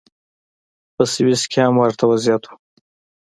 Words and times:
په 0.95 1.03
سویس 1.13 1.41
کې 1.51 1.59
هم 1.65 1.75
ورته 1.79 2.03
وضعیت 2.11 2.43
و. 2.47 2.51